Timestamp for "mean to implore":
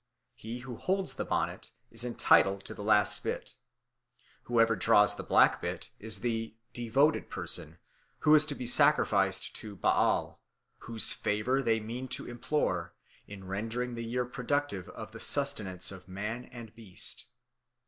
11.79-12.95